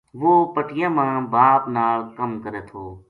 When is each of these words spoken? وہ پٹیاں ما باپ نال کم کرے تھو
وہ 0.21 0.31
پٹیاں 0.53 0.91
ما 0.95 1.05
باپ 1.33 1.61
نال 1.75 1.99
کم 2.17 2.31
کرے 2.43 2.61
تھو 2.69 2.83